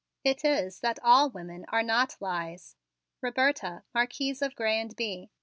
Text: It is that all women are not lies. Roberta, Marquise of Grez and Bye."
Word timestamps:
It 0.23 0.43
is 0.43 0.79
that 0.79 0.97
all 1.03 1.29
women 1.29 1.63
are 1.67 1.83
not 1.83 2.17
lies. 2.19 2.75
Roberta, 3.21 3.83
Marquise 3.93 4.41
of 4.41 4.55
Grez 4.55 4.81
and 4.81 4.95
Bye." 4.95 5.29